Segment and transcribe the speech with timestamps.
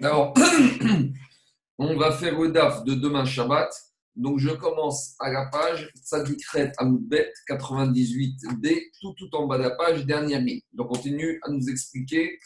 [0.00, 0.34] Alors,
[1.78, 3.70] on va faire le DAF de demain Shabbat.
[4.16, 9.70] Donc, je commence à la page Tzadikret Amoudbet 98D, tout, tout en bas de la
[9.70, 10.60] page, dernière ligne.
[10.72, 12.38] Donc, on continue à nous expliquer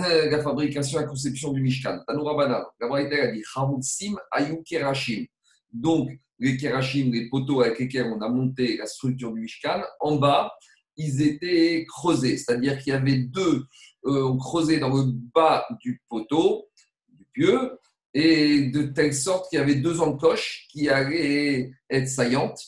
[0.00, 2.00] euh, la fabrication et la conception du Mishkan.
[2.06, 5.26] Tanoura Bana, la a dit Hamutsim Ayu Kerashim.
[5.72, 10.16] Donc, les Kerashim, les poteaux avec lesquels on a monté la structure du Mishkan, en
[10.16, 10.52] bas,
[10.96, 12.36] ils étaient creusés.
[12.36, 13.64] C'est-à-dire qu'il y avait deux,
[14.06, 16.68] euh, on creusait dans le bas du poteau,
[17.08, 17.78] du pieu,
[18.14, 22.60] et de telle sorte qu'il y avait deux encoches qui allaient être saillantes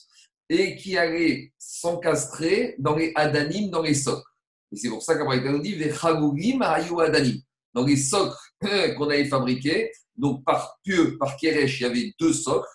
[0.48, 4.28] et qui allaient s'encastrer dans les adanim, dans les socles.
[4.72, 7.40] Et c'est pour ça qu'Abraham nous dit adanim.
[7.74, 8.36] Dans les socles
[8.96, 12.66] qu'on avait fabriqués, donc par pieu, par keresh, il y avait deux socles.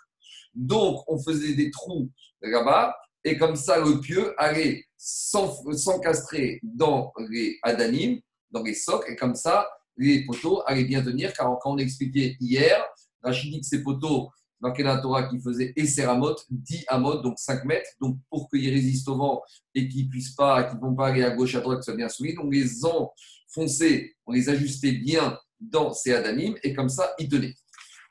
[0.53, 2.09] Donc on faisait des trous
[2.41, 8.19] là-bas et comme ça le pieu allait s'encastrer dans les adanim,
[8.51, 12.35] dans les socles, et comme ça les poteaux allaient bien tenir, car quand on expliquait
[12.39, 12.83] hier,
[13.21, 17.65] Rachid dit que ces poteaux, dans la Torah qui faisait Esseramot, 10 amot, donc 5
[17.65, 19.41] mètres, donc pour qu'ils résistent au vent
[19.73, 21.95] et qu'ils puissent pas, qu'ils ne vont pas aller à gauche, à droite, que soit
[21.95, 27.13] bien soumis, on les enfonçait, on les ajustait bien dans ces adanim, et comme ça,
[27.17, 27.55] ils tenaient.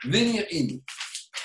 [0.05, 0.79] Venir in,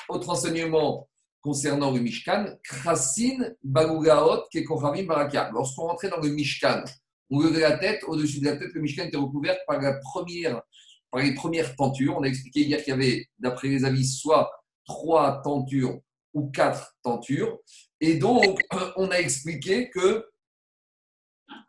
[0.10, 1.08] autre enseignement
[1.46, 5.52] concernant le Mishkan, Krasin Bagugaot Kekochavim Baraka.
[5.54, 6.84] Lorsqu'on rentrait dans le Mishkan,
[7.30, 11.76] on levait la tête, au-dessus de la tête, le Mishkan était recouvert par, les premières
[11.76, 12.18] tentures.
[12.18, 14.52] On a expliqué hier qu'il y avait, d'après les avis, soit
[14.86, 16.00] trois tentures
[16.34, 17.60] ou quatre tentures.
[18.02, 18.60] Et donc,
[18.96, 20.26] on a expliqué que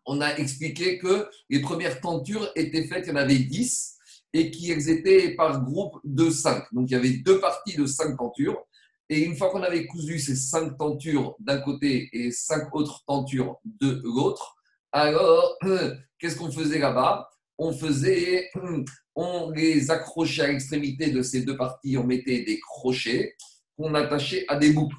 [0.06, 3.98] on a expliqué que les premières tentures étaient faites, il y en avait dix,
[4.32, 6.64] et qu'elles étaient par groupe de cinq.
[6.72, 8.56] Donc, il y avait deux parties de cinq tentures.
[9.08, 13.56] Et une fois qu'on avait cousu ces cinq tentures d'un côté et cinq autres tentures
[13.64, 14.56] de l'autre,
[14.92, 15.58] alors,
[16.18, 17.28] qu'est-ce qu'on faisait là-bas?
[17.58, 18.50] On faisait,
[19.14, 23.36] on les accrochait à l'extrémité de ces deux parties, on mettait des crochets
[23.76, 24.96] qu'on attachait à des boucles.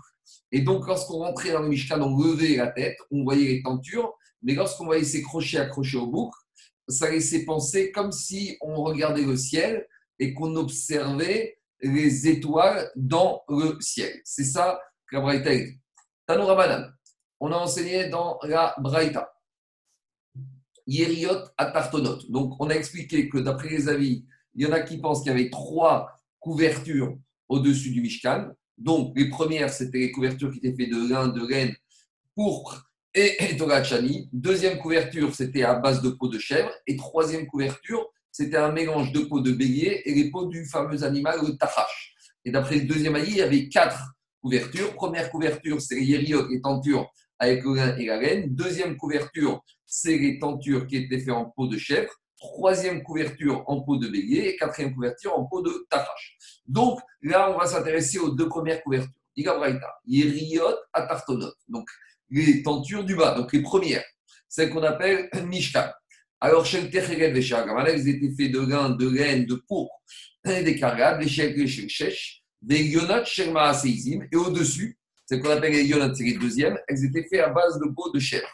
[0.52, 4.14] Et donc, lorsqu'on rentrait dans le Mishkan, on levait la tête, on voyait les tentures,
[4.42, 6.39] mais lorsqu'on voyait ces crochets accrochés aux boucles,
[6.87, 9.86] ça laissait penser comme si on regardait le ciel
[10.20, 14.21] et qu'on observait les étoiles dans le ciel.
[14.23, 15.80] C'est ça que la Braïta dit.
[17.39, 19.32] On a enseigné dans la Braïta.
[20.88, 22.20] Yeriot Atartonot.
[22.30, 25.32] Donc, on a expliqué que d'après les avis, il y en a qui pensent qu'il
[25.32, 27.17] y avait trois couvertures
[27.49, 28.49] au-dessus du Mishkan.
[28.77, 31.76] Donc, les premières, c'était les couvertures qui étaient faites de lin, de laine,
[32.36, 33.58] pourpre et, et
[34.32, 36.70] Deuxième couverture, c'était à base de peau de chèvre.
[36.86, 41.04] Et troisième couverture, c'était un mélange de peau de bélier et les peaux du fameux
[41.04, 42.14] animal, le tachash.
[42.45, 44.93] Et d'après le deuxième avis, il y avait quatre couvertures.
[44.93, 48.55] Première couverture, c'est les yériot, les tentures avec le lin et la laine.
[48.55, 52.11] Deuxième couverture, c'est les tentures qui étaient faites en peau de chèvre.
[52.38, 56.38] Troisième couverture en peau de bélier et quatrième couverture en peau de tafache.
[56.67, 59.11] Donc là, on va s'intéresser aux deux premières couvertures.
[59.36, 61.54] Igabraïta, Yeriot, Atartonot.
[61.67, 61.88] Donc
[62.30, 64.04] les tentures du bas, donc les premières,
[64.49, 65.89] celles qu'on appelle Mishkan.
[66.39, 69.89] Alors, le Techeret et ils étaient faits de lin, de laine, de peau,
[70.45, 73.23] des cargades, des chèques, des chèches, des yonat,
[74.31, 77.80] et au-dessus, c'est qu'on appelle les yonat, c'est les deuxièmes, elles étaient faites à base
[77.80, 78.47] de peau de chèvre.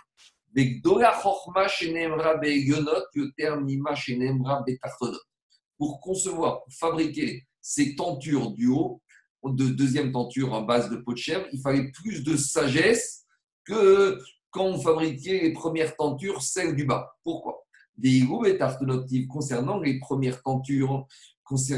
[5.78, 9.02] Pour concevoir, pour fabriquer ces tentures du haut,
[9.44, 13.26] de deuxième tenture en base de peau de chèvre, il fallait plus de sagesse
[13.66, 14.20] que
[14.52, 17.14] quand on fabriquait les premières tentures, celles du bas.
[17.24, 17.63] Pourquoi?
[17.96, 21.08] Des et tartonotives concernant les premières tentures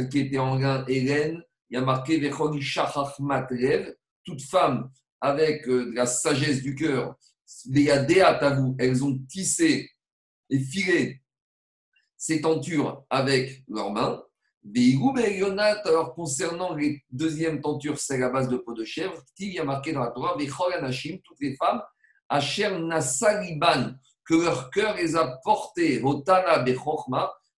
[0.09, 2.21] qui étaient en lin et laine, il y a marqué
[4.23, 4.89] toute femme
[5.19, 7.15] avec euh, la sagesse du cœur
[8.79, 9.89] elles ont tissé
[10.49, 11.21] et filé
[12.17, 14.23] ces tentures avec leurs mains.
[15.85, 19.21] Alors, concernant les deuxièmes tentures, c'est la base de peau de chèvre.
[19.37, 21.81] Il y a marqué dans la Torah, toutes les femmes,
[22.27, 23.93] Asher Nasaliban,
[24.25, 26.63] que leur cœur les a portées, Rotana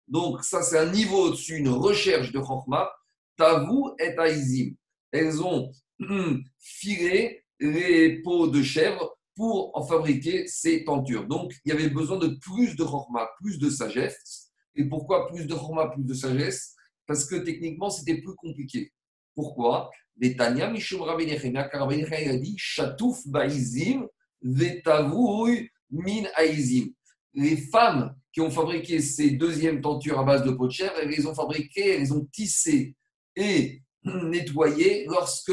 [0.07, 2.89] Donc, ça, c'est un niveau au-dessus, une recherche de Chokhma.
[3.37, 4.73] Tavu et Aizim.
[5.11, 5.71] Elles ont
[6.59, 11.27] filé les peaux de chèvre pour en fabriquer ces tentures.
[11.27, 14.49] Donc, il y avait besoin de plus de chorma, plus de sagesse.
[14.75, 16.75] Et pourquoi plus de chorma, plus de sagesse?
[17.05, 18.91] Parce que techniquement, c'était plus compliqué.
[19.35, 19.91] Pourquoi?
[20.15, 24.07] Betania Mishum Rabbi a dit Chatouf Baizim,
[24.41, 26.87] Vetavouy Min Aizim.
[27.33, 31.09] Les femmes qui ont fabriqué ces deuxièmes tentures à base de peau de chèvre, elles
[31.09, 32.95] les ont fabriquées, elles les ont tissées
[33.35, 35.51] et nettoyées lorsque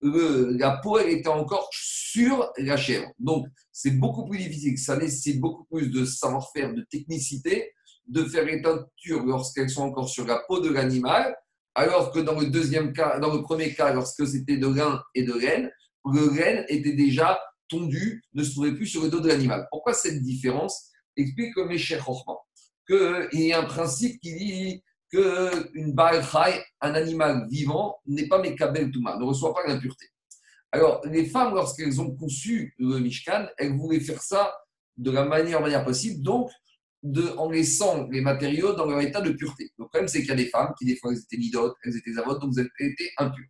[0.00, 3.10] la peau était encore sur la chèvre.
[3.18, 7.72] Donc, c'est beaucoup plus difficile, ça nécessite beaucoup plus de savoir-faire, de technicité.
[8.06, 11.36] de faire les teintures lorsqu'elles sont encore sur la peau de l'animal,
[11.74, 15.24] alors que dans le deuxième cas, dans le premier cas, lorsque c'était de lin et
[15.24, 15.70] de laine,
[16.06, 19.66] le laine était déjà tondu, ne se trouvait plus sur le dos de l'animal.
[19.70, 21.98] Pourquoi cette différence Explique le Mécher
[22.86, 26.22] qu'il y a un principe qui dit qu'une balle
[26.80, 30.06] un animal vivant, n'est pas Mekabel Touma, ne reçoit pas l'impureté.
[30.70, 34.54] Alors, les femmes, lorsqu'elles ont conçu le Mishkan, elles voulaient faire ça
[34.96, 36.50] de la manière, manière possible, donc
[37.02, 39.72] de, en laissant les matériaux dans leur état de pureté.
[39.78, 41.96] Le problème, c'est qu'il y a des femmes qui, des fois, elles étaient nidotes, elles
[41.96, 43.46] étaient zavotes, donc elles étaient impures.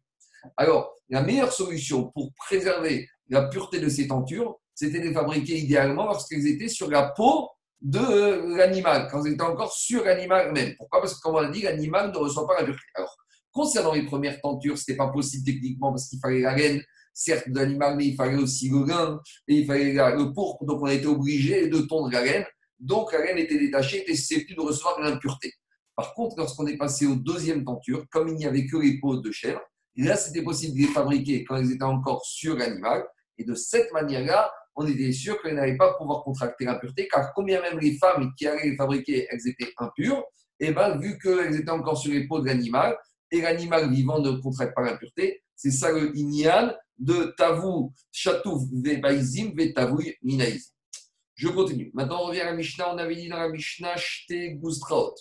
[0.57, 6.07] Alors, la meilleure solution pour préserver la pureté de ces tentures, c'était de fabriquer idéalement
[6.07, 10.75] lorsqu'elles étaient sur la peau de l'animal, quand elles étaient encore sur l'animal même.
[10.77, 11.01] Pourquoi?
[11.01, 12.83] Parce que, comme on l'a dit, l'animal ne reçoit pas la pureté.
[12.95, 13.17] Alors,
[13.53, 16.83] concernant les premières tentures, ce n'était pas possible techniquement parce qu'il fallait la laine,
[17.13, 18.85] certes, de l'animal, mais il fallait aussi le
[19.49, 20.65] et il fallait le pourpre.
[20.65, 22.45] Donc, on a été obligé de tondre la laine.
[22.79, 25.53] Donc, la laine était détachée, était susceptible de recevoir l'impureté.
[25.97, 29.17] Par contre, lorsqu'on est passé aux deuxième tenture, comme il n'y avait que les peaux
[29.17, 29.61] de chèvre,
[29.97, 33.05] là, c'était possible de les fabriquer quand elles étaient encore sur l'animal.
[33.39, 37.61] Et de cette manière-là, on était sûr qu'elles n'allaient pas pouvoir contracter l'impureté, car combien
[37.61, 40.25] même les femmes qui allaient les fabriquer, elles étaient impures,
[40.61, 42.97] et bien vu qu'elles étaient encore sur les peaux de l'animal,
[43.31, 49.53] et l'animal vivant ne contracte pas l'impureté, c'est ça le ignal de Tavou Chatouf Vebaizim
[49.57, 50.73] Vetavou Minaïs.
[51.35, 51.91] Je continue.
[51.95, 52.93] Maintenant, on revient à la Mishnah.
[52.93, 55.15] On avait dit dans la Mishnah Shte Guztraot.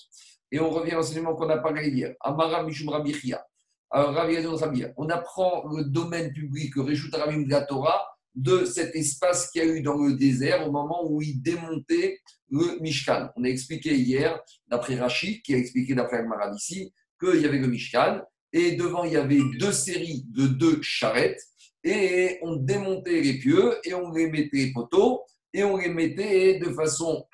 [0.52, 2.16] Et on revient à l'enseignement qu'on a parlé hier.
[2.20, 3.46] Amara Mishum Rabichia.
[3.92, 8.06] On apprend le domaine public, le Reshut Rabim de la Torah,
[8.36, 12.20] de cet espace qu'il y a eu dans le désert au moment où il démontait
[12.50, 13.30] le Mishkan.
[13.36, 17.58] On a expliqué hier, d'après Rachid, qui a expliqué d'après Agmarad ici, qu'il y avait
[17.60, 18.22] le Mishkan,
[18.54, 21.42] et devant il y avait deux séries de deux charrettes,
[21.84, 25.24] et on démontait les pieux, et on les mettait poteaux,
[25.54, 27.26] et on les mettait de façon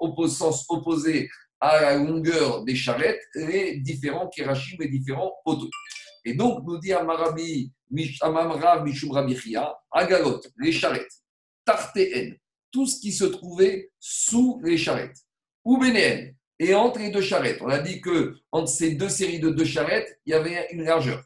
[0.00, 1.28] opposée, sens opposé
[1.60, 5.70] à la longueur des charrettes, les différents kirachim, les différents poteaux.
[6.24, 8.36] Et donc, nous dit Amarabi, Mishum
[9.92, 11.12] Agalot, les charrettes,
[11.64, 12.32] Tartéen,
[12.70, 15.18] tout ce qui se trouvait sous les charrettes,
[15.64, 15.82] ou
[16.60, 17.58] et entre les deux charrettes.
[17.62, 20.84] On a dit que entre ces deux séries de deux charrettes, il y avait une
[20.84, 21.24] largeur.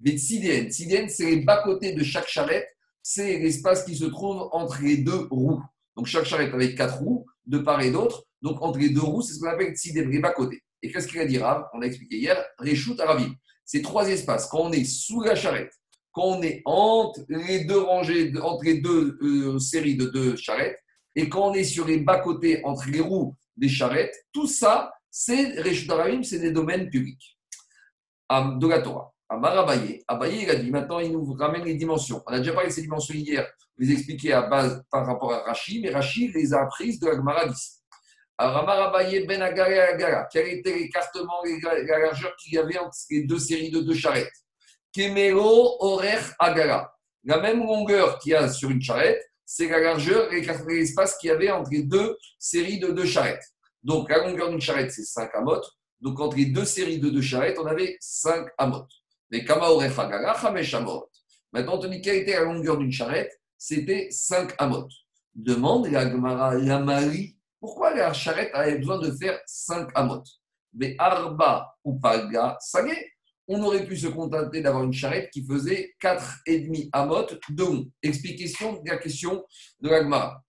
[0.00, 2.68] Mais Sidien, c'est les bas-côtés de chaque charrette,
[3.02, 5.62] c'est l'espace qui se trouve entre les deux roues.
[5.96, 8.25] Donc chaque charrette avec quatre roues, de part et d'autre.
[8.42, 10.62] Donc entre les deux roues, c'est ce qu'on appelle Sidien, les bas-côtés.
[10.82, 11.66] Et qu'est-ce qu'il a dit Rav?
[11.74, 13.34] On a expliqué hier, Réchout Arabim.
[13.64, 14.46] C'est trois espaces.
[14.46, 15.72] Quand on est sous la charrette,
[16.12, 20.78] quand on est entre les deux rangées, entre les deux euh, séries de deux charrettes,
[21.14, 25.60] et quand on est sur les bas-côtés, entre les roues des charrettes, tout ça, c'est
[25.60, 27.38] Réchutaravim, c'est des domaines publics
[28.30, 29.12] de la Torah.
[29.28, 32.22] Amar Abaye, Abaye, il a dit, maintenant il nous ramène les dimensions.
[32.26, 33.46] On a déjà parlé de ces dimensions hier,
[33.78, 37.16] je les à base par rapport à Rachid, mais Rachid les a apprises de la
[37.16, 37.46] Gemara.
[38.38, 42.96] Alors, Amar Abaye, Ben Agara Agara, quel était l'écartement, la largeur qu'il y avait entre
[43.10, 44.32] les deux séries de deux charrettes?
[44.94, 46.92] Kemero, Orer, Agara.
[47.24, 51.28] La même longueur qu'il y a sur une charrette, c'est la largeur et l'espace qu'il
[51.28, 53.44] y avait entre les deux séries de deux charrettes.
[53.82, 55.70] Donc, la longueur d'une charrette, c'est 5 amotes.
[56.00, 58.92] Donc, entre les deux séries de deux charrettes, on avait 5 amotes.
[59.30, 61.08] Mais Kama Agara, Chamesh amot.
[61.52, 63.32] Maintenant, on dit quelle était la longueur d'une charrette?
[63.56, 64.92] C'était 5 amotes.
[65.34, 70.28] Demande la Gemara, la Marie, pourquoi la charrette avait besoin de faire 5 amotes?
[70.74, 73.12] Mais Arba ou Paga, Sagé,
[73.48, 77.90] on aurait pu se contenter d'avoir une charrette qui faisait 4,5 amotes de long.
[78.02, 79.44] Explication de la question
[79.80, 80.42] de l'Agmara.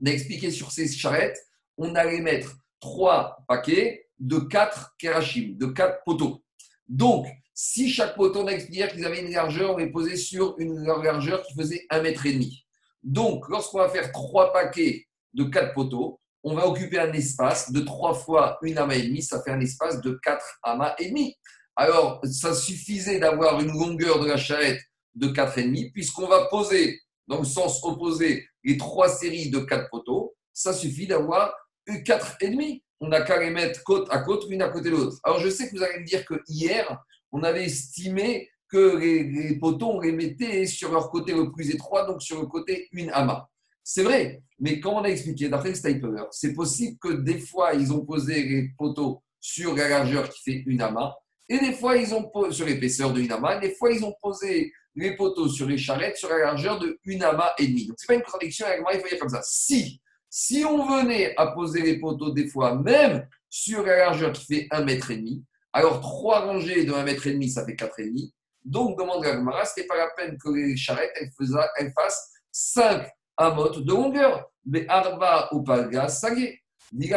[0.00, 1.38] On a expliqué sur ces charrettes,
[1.76, 6.42] on allait mettre 3 paquets de 4 kerachim, de 4 poteaux.
[6.86, 10.54] Donc, si chaque poteau, on a expliqué qu'ils avaient une largeur, on les posait sur
[10.58, 12.26] une largeur qui faisait 1,5 mètre.
[12.26, 12.64] et demi.
[13.02, 17.80] Donc, lorsqu'on va faire 3 paquets de 4 poteaux, on va occuper un espace de
[17.80, 21.36] 3 fois une amas et demi, ça fait un espace de 4 amas et demi.
[21.76, 24.80] Alors, ça suffisait d'avoir une longueur de la charrette
[25.14, 30.34] de 4,5, puisqu'on va poser dans le sens opposé les trois séries de 4 poteaux,
[30.52, 31.54] ça suffit d'avoir
[31.88, 32.82] 4,5.
[33.00, 35.18] On n'a qu'à les mettre côte à côte, l'une à côté de l'autre.
[35.24, 36.98] Alors, je sais que vous allez me dire que hier,
[37.32, 42.04] on avait estimé que les, poteaux, on les mettait sur leur côté le plus étroit,
[42.06, 43.46] donc sur le côté une amas.
[43.82, 47.92] C'est vrai, mais comme on a expliqué, d'après Stapler, c'est possible que des fois, ils
[47.92, 51.14] ont posé les poteaux sur la largeur qui fait une amas,
[51.48, 54.14] et des fois, ils ont posé sur l'épaisseur de une amas, des fois, ils ont
[54.22, 57.86] posé les poteaux sur les charrettes sur la largeur de une amas et demi.
[57.86, 59.40] Donc, ce pas une contradiction avec moi, il faut dire comme ça.
[59.42, 64.68] Si, on venait à poser les poteaux des fois, même sur la largeur qui fait
[64.70, 67.98] un mètre et demi, alors trois rangées de un mètre et demi, ça fait quatre
[67.98, 68.32] et demi.
[68.64, 73.08] Donc, demande la Gemara, ce n'est pas la peine que les charrettes elles fassent cinq
[73.40, 74.46] amot de longueur.
[74.64, 76.60] Mais arba ou palga, sagé.
[76.92, 77.10] Dit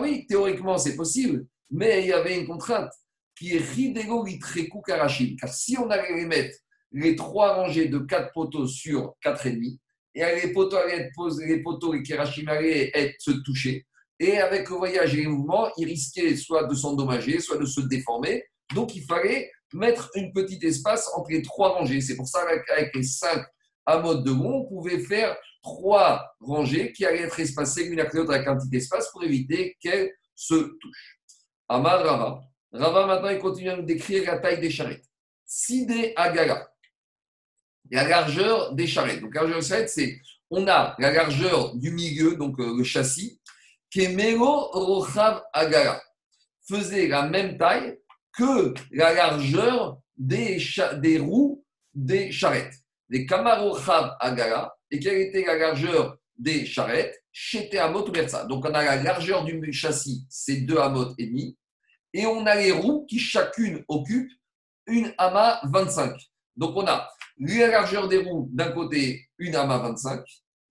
[0.00, 2.90] oui, théoriquement c'est possible, mais il y avait une contrainte
[3.36, 5.36] qui est ridego litreku karachim.
[5.38, 6.56] Car si on allait mettre
[6.92, 9.78] les trois rangées de quatre poteaux sur quatre et demi,
[10.14, 13.86] et les poteaux allaient être posés, les poteaux et karachim allaient être, se toucher,
[14.18, 17.80] et avec le voyage et les mouvements, ils risquaient soit de s'endommager, soit de se
[17.82, 18.44] déformer.
[18.74, 22.00] Donc il fallait mettre une petite espace entre les trois rangées.
[22.00, 23.44] C'est pour ça qu'avec les cinq
[23.86, 28.18] à mode de rond, on pouvait faire trois rangées qui allaient être espacées l'une après
[28.18, 31.20] l'autre avec un petit espace pour éviter qu'elles se touchent.
[31.68, 32.40] Amar Rava.
[32.72, 35.04] Rava maintenant il continue à nous décrire la taille des charrettes.
[35.44, 36.68] Sidé Agala.
[37.90, 39.20] La largeur des charrettes.
[39.20, 42.82] Donc la largeur des charrettes, c'est on a la largeur du milieu, donc euh, le
[42.82, 43.40] châssis,
[43.90, 46.02] Kemelo Rochav Agala.
[46.68, 47.98] Faisait la même taille
[48.32, 50.58] que la largeur des,
[50.98, 51.64] des roues
[51.94, 52.74] des charrettes.
[53.08, 54.72] Les Kamarochav Agala.
[54.90, 57.16] Et quelle était la largeur des charrettes?
[57.32, 61.56] Chez Amot ou Donc on a la largeur du châssis, c'est 2 Amot et demi.
[62.12, 64.32] Et on a les roues qui chacune occupent
[64.86, 66.12] une AMA 25.
[66.56, 70.24] Donc on a la largeur des roues d'un côté, une AMA 25,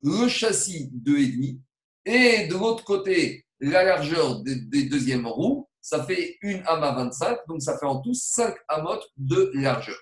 [0.03, 1.59] le châssis 2,5,
[2.05, 7.61] et de l'autre côté, la largeur des, deuxièmes roues, ça fait une AMA 25, donc
[7.61, 9.97] ça fait en tout 5 amotes de largeur.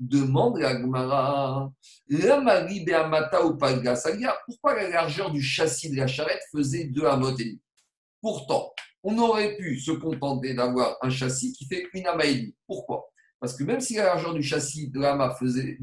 [0.00, 1.70] Demande la Gemara,
[2.08, 2.86] la Marie
[3.44, 3.58] ou
[4.46, 7.60] pourquoi la largeur du châssis de la charrette faisait 2 amotes et demi?
[8.22, 12.56] Pourtant, on aurait pu se contenter d'avoir un châssis qui fait une ama et demi.
[12.66, 13.10] Pourquoi?
[13.40, 15.78] Parce que même si la largeur du châssis de la, faisait,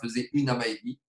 [0.00, 1.00] faisait une ama et demi,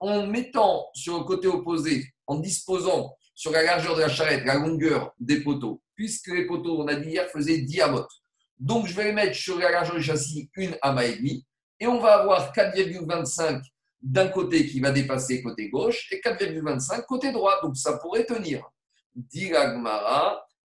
[0.00, 4.56] en mettant sur le côté opposé, en disposant sur la largeur de la charrette, la
[4.56, 8.10] longueur des poteaux, puisque les poteaux, on a dit hier, faisaient 10 amotes.
[8.58, 11.46] Donc, je vais mettre sur la largeur du châssis une ama et demi,
[11.78, 13.62] et on va avoir 4,25
[14.02, 17.60] d'un côté qui va dépasser côté gauche et 4,25 côté droit.
[17.62, 18.62] Donc, ça pourrait tenir.
[19.14, 19.50] Dit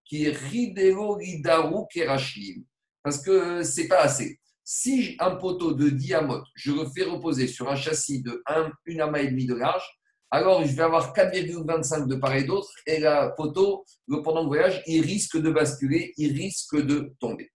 [0.06, 2.64] qui Ridero Ridaru Kerashim.
[3.04, 4.40] Parce que c'est pas assez.
[4.64, 9.02] Si un poteau de diamote, je le fais reposer sur un châssis de 1, une
[9.02, 9.84] amas et demi de large,
[10.30, 13.84] alors je vais avoir 4,25 de part et d'autre, et le poteau,
[14.24, 17.52] pendant le voyage, il risque de basculer, il risque de tomber.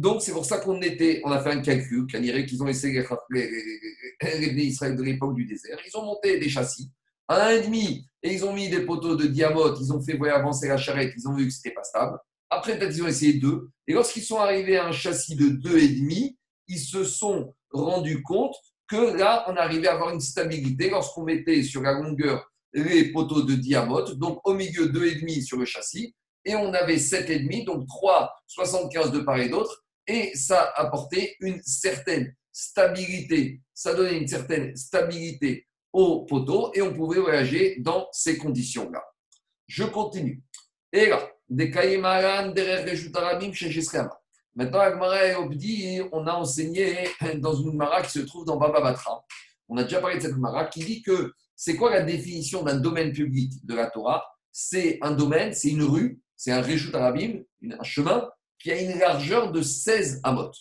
[0.00, 3.50] Donc, c'est pour ça qu'on était, on a fait un calcul, qu'ils ont essayé les,
[3.50, 5.78] les, les, Israël de l'époque du désert.
[5.86, 6.90] Ils ont monté des châssis
[7.28, 10.78] à 1,5 et ils ont mis des poteaux de diamote, ils ont fait avancer la
[10.78, 12.18] charrette, ils ont vu que c'était pas stable.
[12.48, 13.68] Après, peut-être ils ont essayé deux.
[13.86, 16.34] Et lorsqu'ils sont arrivés à un châssis de 2,5,
[16.68, 18.54] ils se sont rendus compte
[18.88, 23.42] que là, on arrivait à avoir une stabilité lorsqu'on mettait sur la longueur les poteaux
[23.42, 26.14] de diamote, donc au milieu 2,5 sur le châssis,
[26.46, 32.34] et on avait 7,5, donc 3,75 de part et d'autre, et ça apportait une certaine
[32.50, 39.04] stabilité, ça donnait une certaine stabilité au poteau et on pouvait voyager dans ces conditions-là.
[39.68, 40.42] Je continue.
[40.92, 41.70] Et là, des
[44.56, 44.80] Maintenant,
[46.12, 49.24] on a enseigné dans une Mara qui se trouve dans Baba Batra.
[49.68, 52.80] On a déjà parlé de cette Mara qui dit que c'est quoi la définition d'un
[52.80, 54.24] domaine public de la Torah?
[54.50, 58.28] C'est un domaine, c'est une rue, c'est un Reshut Arabim, un chemin
[58.60, 60.52] qui a une largeur de 16 amot.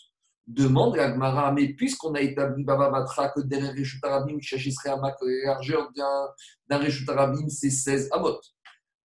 [0.48, 5.54] Demande la Gemara, mais puisqu'on a établi Baba Batra que derrière Reshut Arabim, que la
[5.54, 8.40] largeur d'un Reshut Arabim, c'est 16 amot.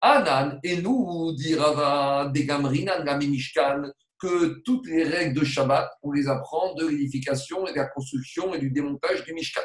[0.00, 6.12] Anan, et nous, dit Rava, des Gamrinan, Mishkan, que toutes les règles de Shabbat, on
[6.12, 9.62] les apprend de l'édification et de la construction et du démontage du Mishkan.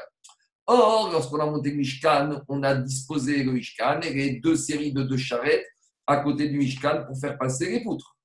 [0.65, 4.93] Or, lorsqu'on a monté le Mishkan, on a disposé le Mishkan et les deux séries
[4.93, 5.65] de deux charrettes
[6.07, 8.18] à côté du Mishkan pour faire passer les poutres.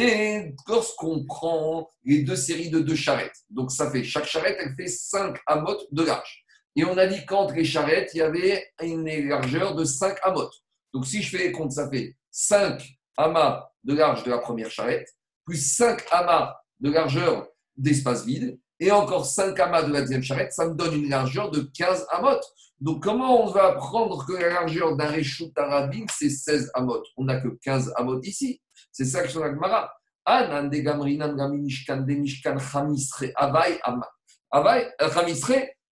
[0.00, 4.72] Et lorsqu'on prend les deux séries de deux charrettes, donc ça fait, chaque charrette, elle
[4.76, 6.44] fait 5 amotes de large.
[6.76, 10.54] Et on a dit qu'entre les charrettes, il y avait une largeur de 5 amotes.
[10.94, 12.80] Donc si je fais les comptes, ça fait 5
[13.16, 15.08] amas de large de la première charrette,
[15.44, 20.52] plus 5 amas de largeur d'espace vide, et encore 5 amas de la deuxième charrette,
[20.52, 22.46] ça me donne une largeur de 15 amotes.
[22.80, 27.06] Donc comment on va apprendre que la largeur d'un réchout arabim, c'est 16 amotes?
[27.16, 28.60] On n'a que 15 amotes ici.
[28.98, 29.92] C'est ça que je la Gemara.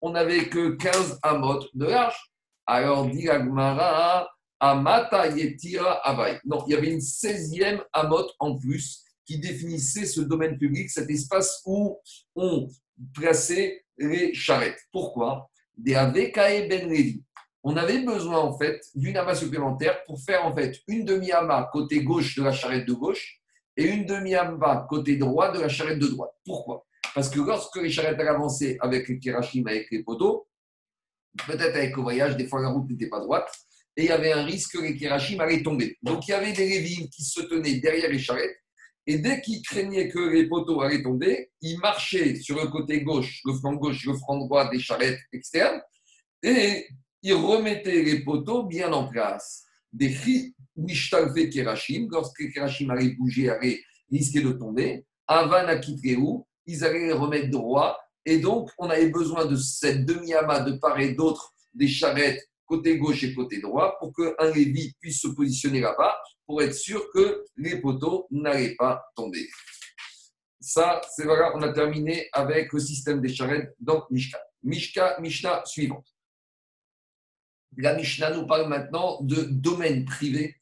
[0.01, 2.17] on n'avait que 15 amotes de large.
[2.65, 4.27] Alors dit la
[4.59, 6.41] Amata Yetira Avai.
[6.47, 11.11] Non, il y avait une 16e amote en plus qui définissait ce domaine public, cet
[11.11, 12.01] espace où
[12.35, 12.67] on
[13.13, 14.81] plaçait les charrettes.
[14.91, 15.51] Pourquoi?
[15.77, 16.89] Des Avekae Ben
[17.65, 22.03] on avait besoin en fait d'une amas supplémentaire pour faire en fait une demi-amas côté
[22.03, 23.41] gauche de la charrette de gauche
[23.77, 26.33] et une demi-amas côté droit de la charrette de droite.
[26.45, 26.87] Pourquoi?
[27.15, 30.47] Parce que lorsque les charrettes avançaient avec les kirachim, avec les poteaux,
[31.47, 33.51] peut-être avec le voyage, des fois la route n'était pas droite,
[33.97, 35.97] et il y avait un risque que les Kirachim allaient tomber.
[36.03, 38.57] Donc il y avait des Lévim qui se tenaient derrière les charrettes
[39.07, 43.41] et dès qu'ils craignaient que les poteaux allaient tomber, ils marchaient sur le côté gauche,
[43.45, 45.81] le flanc gauche, le flanc droit des charrettes externes
[46.43, 46.87] et
[47.25, 49.65] ils remettaient les poteaux bien en place.
[49.93, 53.81] Des cris Mishtalfe Kerachim, lorsque les Kerachim bouger, allaient
[54.13, 55.67] risquer de tomber, Avan
[56.19, 57.99] où ils allaient les remettre droit.
[58.27, 62.99] Et donc, on avait besoin de cette demi-amas de part et d'autre des charrettes côté
[62.99, 66.17] gauche et côté droit pour qu'un Lévi puisse se positionner là-bas
[66.47, 69.49] pour être sûr que les poteaux n'allaient pas tomber.
[70.61, 74.39] Ça, c'est voilà, on a terminé avec le système des charrettes dans Mishka.
[74.63, 76.14] Mishka, Mishnah suivante.
[77.77, 80.57] La Mishnah nous parle maintenant de domaine privé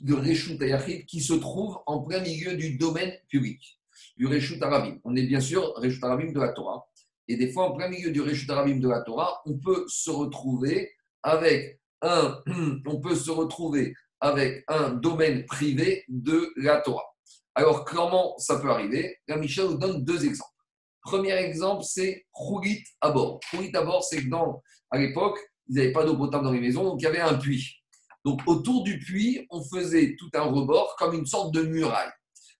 [0.00, 3.78] de Reshut Ayachid qui se trouve en plein milieu du domaine public,
[4.16, 4.98] du Reshut Arabim.
[5.04, 6.86] On est bien sûr Reshut Arabim de la Torah.
[7.28, 10.10] Et des fois, en plein milieu du Reshut Arabim de la Torah, on peut se
[10.10, 10.90] retrouver
[11.22, 12.42] avec un,
[12.86, 17.04] on peut se retrouver avec un domaine privé de la Torah.
[17.54, 20.50] Alors, comment ça peut arriver La Mishnah nous donne deux exemples.
[21.02, 23.40] Premier exemple, c'est Khourit à bord.
[23.50, 24.30] Khourit à bord, c'est que
[24.90, 25.38] à l'époque,
[25.70, 27.76] ils n'avaient pas d'eau potable dans les maisons, donc il y avait un puits.
[28.24, 32.10] Donc autour du puits, on faisait tout un rebord comme une sorte de muraille.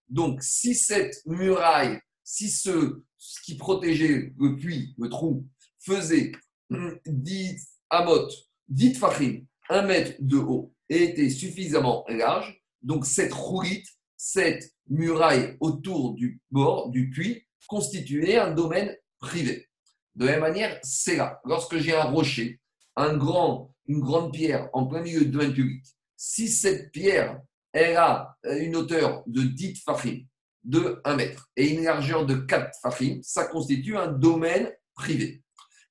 [0.09, 3.03] Donc si cette muraille, si ce,
[3.45, 5.45] qui protégeait le puits, le trou,
[5.81, 6.33] faisait
[6.71, 8.29] 10 amot,
[8.69, 13.87] 10 fachim, un mètre de haut, et était suffisamment large, donc cette roulite,
[14.17, 19.69] cette muraille autour du bord du puits constituait un domaine privé.
[20.15, 21.41] De la même manière, c'est là.
[21.45, 22.60] Lorsque j'ai un rocher
[23.01, 25.85] un grand, une grande pierre en plein milieu du domaine public,
[26.17, 27.41] si cette pierre
[27.73, 30.25] elle a une hauteur de 10 fachim,
[30.65, 35.43] de 1 mètre, et une largeur de 4 fachim, ça constitue un domaine privé.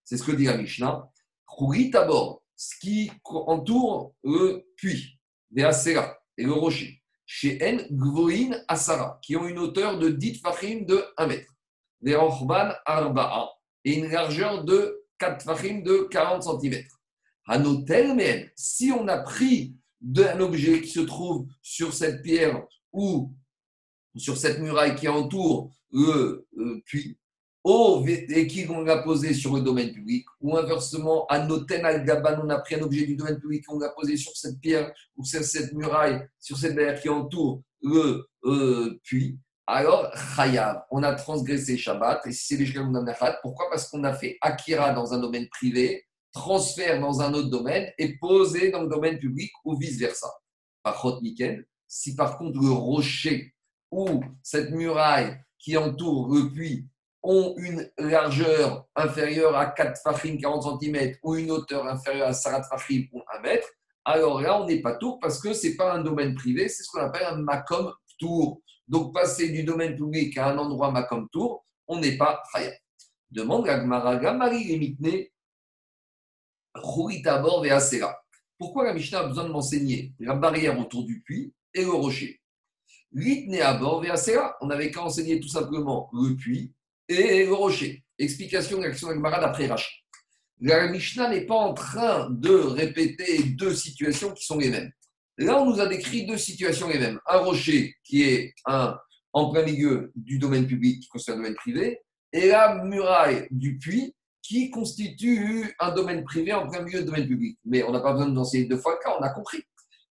[0.03, 1.09] C'est ce que dit la Mishnah.
[1.47, 5.19] Rourit à bord, ce qui entoure le puits,
[5.51, 5.63] les
[6.37, 7.01] et le rocher.
[7.25, 11.53] Chez En Gvoin Asara, qui ont une hauteur de 10 fachim de 1 mètre.
[12.01, 13.49] Les Rochban Arba'a,
[13.85, 16.83] et une largeur de 4 fachim de 40 cm
[18.15, 19.75] mais si on a pris
[20.17, 23.33] un objet qui se trouve sur cette pierre ou
[24.15, 26.47] sur cette muraille qui entoure le,
[26.85, 27.17] puits,
[27.65, 32.49] et qui on l'a posé sur le domaine public, ou inversement, à Noten al-Gaban, on
[32.49, 35.43] a pris un objet du domaine public, on l'a posé sur cette pierre ou sur
[35.43, 38.27] cette muraille, sur cette pierre qui entoure le
[39.03, 39.39] puits,
[39.71, 40.11] alors,
[40.89, 42.73] on a transgressé Shabbat, et si c'est les
[43.43, 43.69] pourquoi?
[43.69, 48.17] Parce qu'on a fait Akira dans un domaine privé, transfert dans un autre domaine et
[48.17, 50.29] posé dans le domaine public ou vice-versa.
[50.83, 51.21] Par contre,
[51.87, 53.53] si par contre le rocher
[53.91, 56.87] ou cette muraille qui entoure le puits
[57.21, 62.63] ont une largeur inférieure à 4 fachim 40 cm ou une hauteur inférieure à 5
[62.69, 63.67] fachim ou 1 mètre,
[64.05, 66.83] alors là, on n'est pas tour parce que ce n'est pas un domaine privé, c'est
[66.83, 68.61] ce qu'on appelle un makom tour.
[68.87, 72.71] Donc, passer du domaine public à un endroit makom tour, on n'est pas chaya.
[73.29, 74.95] Demande à Gmara, Marie
[78.57, 82.41] pourquoi la Mishnah a besoin de m'enseigner la barrière autour du puits et le rocher?
[83.11, 84.03] L'itne à bord
[84.61, 86.73] on avait qu'à enseigner tout simplement le puits
[87.07, 88.03] et le rocher.
[88.17, 89.89] Explication de l'action d'Agmara d'après Rachid.
[90.61, 94.91] La Mishnah n'est pas en train de répéter deux situations qui sont les mêmes.
[95.37, 97.19] Là, on nous a décrit deux situations les mêmes.
[97.25, 98.97] Un rocher qui est un,
[99.31, 102.01] en plein milieu du domaine public, qui concerne le domaine privé,
[102.33, 107.27] et la muraille du puits qui constitue un domaine privé en plein milieu du domaine
[107.27, 107.57] public.
[107.65, 109.63] Mais on n'a pas besoin d'enseigner deux fois car on a compris.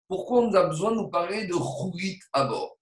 [0.08, 2.78] Pourquoi on a besoin de nous parler de roulit à bord?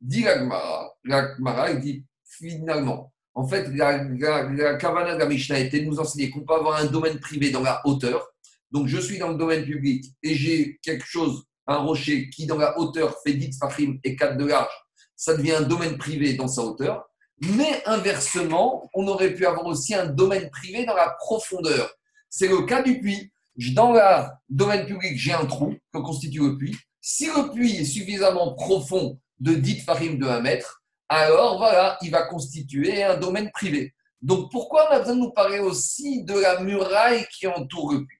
[0.00, 5.86] Dit l'Agmara, l'Agmara, il dit finalement, en fait, la, la, de la Mishnah était de
[5.86, 8.28] nous enseigner qu'on peut avoir un domaine privé dans la hauteur.
[8.70, 12.58] Donc, je suis dans le domaine public et j'ai quelque chose, un rocher qui, dans
[12.58, 14.72] la hauteur, fait 10 fachim et 4 de large.
[15.16, 17.07] Ça devient un domaine privé dans sa hauteur.
[17.40, 21.90] Mais inversement, on aurait pu avoir aussi un domaine privé dans la profondeur.
[22.28, 23.32] C'est le cas du puits.
[23.74, 24.00] Dans le
[24.48, 26.76] domaine public, j'ai un trou que constitue le puits.
[27.00, 32.10] Si le puits est suffisamment profond de 10 farim de 1 mètre, alors voilà, il
[32.10, 33.94] va constituer un domaine privé.
[34.20, 38.04] Donc pourquoi on a besoin de nous parler aussi de la muraille qui entoure le
[38.04, 38.18] puits?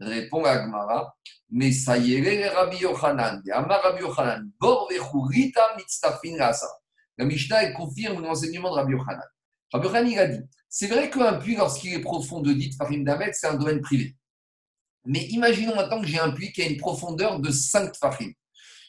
[0.00, 1.16] Répond Agmara,
[1.50, 4.88] mais ça y est, Rabbi Yochanan, Rabbi Yochanan, Bor
[5.76, 6.36] mitztafin
[7.18, 9.26] la Mishnah confirme l'enseignement de Rabbi Yochanan.
[9.72, 13.04] Rabbi Yochanan, il a dit c'est vrai qu'un puits, lorsqu'il est profond de 10 farines
[13.04, 14.14] d'un mètre, c'est un domaine privé.
[15.04, 18.34] Mais imaginons maintenant que j'ai un puits qui a une profondeur de 5 farines,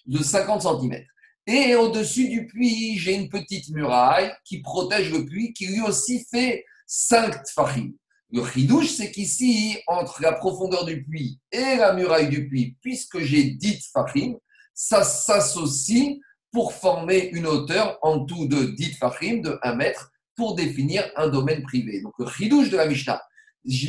[0.05, 1.03] de 50 cm.
[1.47, 6.25] Et au-dessus du puits, j'ai une petite muraille qui protège le puits, qui lui aussi
[6.29, 7.95] fait 5 farines.
[8.31, 13.19] Le chidouche, c'est qu'ici, entre la profondeur du puits et la muraille du puits, puisque
[13.19, 14.35] j'ai dit fachim,
[14.73, 16.19] ça s'associe
[16.51, 21.27] pour former une hauteur en tout de dit fachim de 1 mètre pour définir un
[21.27, 22.01] domaine privé.
[22.01, 23.21] Donc le chidouche de la Mishnah,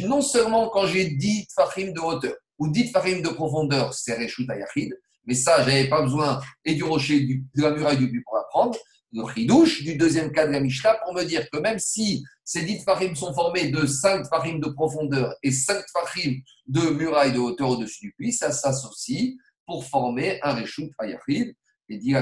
[0.03, 4.49] non seulement quand j'ai dit fachim de hauteur ou dit fachim de profondeur, c'est Reshut
[4.51, 4.93] Ayachid,
[5.27, 8.37] mais ça, je n'avais pas besoin et du rocher de la muraille du puits pour
[8.37, 8.77] apprendre
[9.13, 12.63] le chidouche du deuxième cas de la Mishnah pour me dire que même si ces
[12.63, 17.39] dix farim sont formés de cinq farim de profondeur et cinq farim de muraille de
[17.39, 19.35] hauteur au-dessus du puits, ça s'associe
[19.67, 21.55] pour former un reshut ayachid.
[21.91, 22.15] Et dit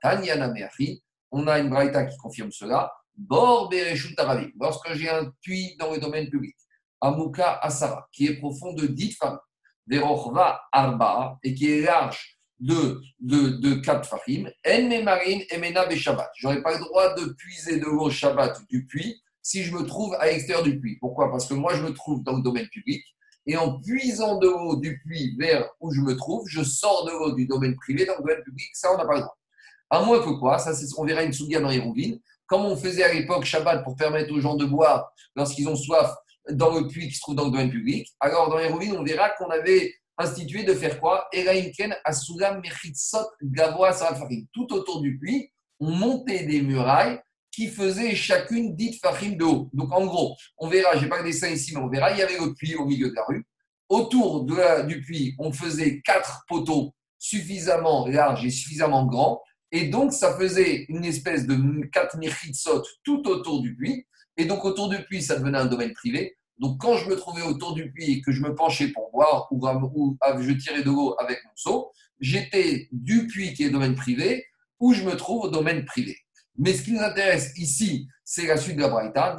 [0.00, 0.54] Tanyana
[1.32, 2.92] on a une braïta qui confirme cela.
[3.16, 3.70] Bor
[4.16, 4.52] aravi.
[4.58, 6.56] Lorsque j'ai un puits dans le domaine public,
[7.00, 9.38] Amuka Asara, qui est profond de 10 femmes,
[9.86, 16.30] Verochva Arba, et qui est large de, de, de 4 fahim, en marine emena Shabbat.
[16.36, 19.84] Je n'aurai pas le droit de puiser de l'eau Shabbat du puits si je me
[19.84, 20.98] trouve à l'extérieur du puits.
[20.98, 21.30] Pourquoi?
[21.30, 23.04] Parce que moi, je me trouve dans le domaine public
[23.46, 27.10] et en puisant de l'eau du puits vers où je me trouve, je sors de
[27.10, 28.68] l'eau du domaine privé dans le domaine public.
[28.74, 29.36] Ça, on n'a pas le droit.
[29.90, 32.20] À moins que quoi Ça, qu'on verra une soudia dans les rouvines.
[32.46, 36.14] Comme on faisait à l'époque Shabbat pour permettre aux gens de boire lorsqu'ils ont soif
[36.50, 39.04] dans le puits qui se trouve dans le domaine public, alors dans les rouvines, on
[39.04, 41.28] verra qu'on avait institué de faire quoi?
[44.52, 49.70] Tout autour du puits, on montait des murailles qui faisaient chacune dite farim de haut.
[49.72, 52.18] Donc en gros, on verra, je n'ai pas le dessin ici, mais on verra, il
[52.18, 53.44] y avait le puits au milieu de la rue.
[53.88, 59.42] Autour du puits, on faisait quatre poteaux suffisamment larges et suffisamment grands.
[59.72, 64.06] Et donc, ça faisait une espèce de quatre miritsot tout autour du puits.
[64.36, 66.36] Et donc, autour du puits, ça devenait un domaine privé.
[66.58, 69.48] Donc, quand je me trouvais autour du puits et que je me penchais pour boire
[69.50, 69.60] ou,
[70.40, 74.44] je tirais de l'eau avec mon seau, j'étais du puits qui est domaine privé
[74.78, 76.16] ou je me trouve au domaine privé.
[76.60, 79.34] Mais ce qui nous intéresse ici, c'est la suite de la Braïta.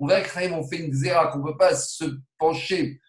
[0.00, 2.04] On va créer, on fait une zéra, qu'on ne peut pas se
[2.36, 3.00] pencher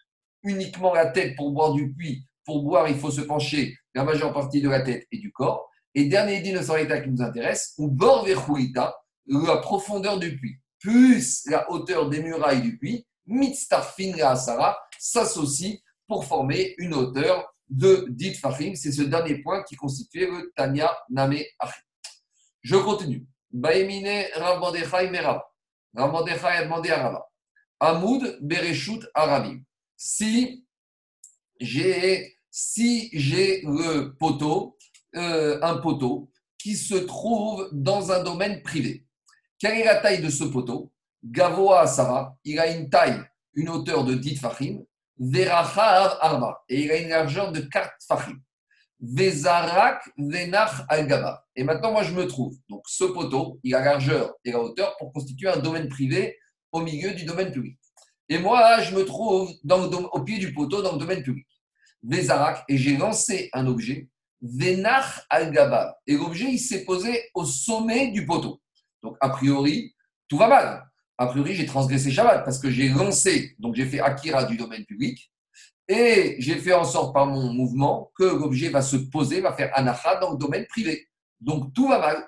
[0.44, 2.24] uniquement la tête pour boire du puits.
[2.46, 5.70] Pour boire, il faut se pencher la majeure partie de la tête et du corps.
[5.94, 11.70] Et dernier dit de qui nous intéresse, ou bord la profondeur du puits, plus la
[11.70, 18.34] hauteur des murailles du puits, mitztarfin la asara, s'associe pour former une hauteur de dit
[18.34, 18.74] fachim.
[18.76, 21.82] C'est ce dernier point qui constituait le Tanya Name Achim.
[22.62, 23.26] Je continue.
[23.52, 24.26] Baemine.
[27.80, 29.06] Amoud Bereshut.
[29.96, 30.66] Si
[31.60, 34.78] j'ai si le poteau,
[35.16, 39.06] euh, un poteau qui se trouve dans un domaine privé.
[39.58, 40.92] Quelle est la taille de ce poteau?
[41.24, 43.22] Gavoa Asara, il a une taille,
[43.54, 44.80] une hauteur de 10 fachim,
[45.20, 48.40] Verachav Arba, et il a une largeur de 4 fachim.
[49.02, 51.46] Vezarak Venach Al-Gaba.
[51.56, 52.56] Et maintenant, moi, je me trouve.
[52.70, 56.38] Donc, ce poteau, il a la largeur et la hauteur pour constituer un domaine privé
[56.72, 57.80] au milieu du domaine public.
[58.28, 61.48] Et moi, je me trouve au pied du poteau dans le domaine public.
[62.04, 64.10] Vezarak, et j'ai lancé un objet,
[64.42, 65.98] Venach Al-Gaba.
[66.08, 68.62] Et l'objet, il s'est posé au sommet du poteau.
[69.02, 69.96] Donc, a priori,
[70.28, 70.89] tout va mal.
[71.22, 74.86] A priori, j'ai transgressé Shabbat parce que j'ai lancé, donc j'ai fait Akira du domaine
[74.86, 75.30] public
[75.86, 79.70] et j'ai fait en sorte par mon mouvement que l'objet va se poser, va faire
[79.74, 81.10] Anacha dans le domaine privé.
[81.42, 82.26] Donc, tout va mal.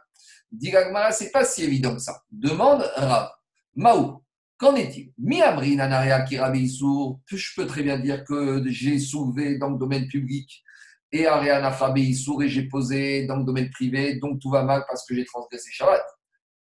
[0.51, 2.21] Diragmara, c'est pas si évident que ça.
[2.29, 3.29] Demande Rav.
[3.75, 4.25] Mao,
[4.57, 5.13] qu'en est-il?
[5.17, 5.39] Mi
[5.77, 10.63] Nanaria je peux très bien dire que j'ai soulevé dans le domaine public
[11.13, 15.15] et Ariana et j'ai posé dans le domaine privé, donc tout va mal parce que
[15.15, 16.03] j'ai transgressé Shabbat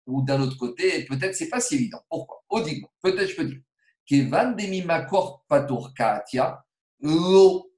[0.06, 2.02] ou d'un autre côté, peut-être c'est pas si évident.
[2.10, 2.44] Pourquoi?
[2.50, 3.62] Auditement, peut-être je peux dire.
[4.06, 5.46] Kevan demimakor
[7.02, 7.72] l'eau,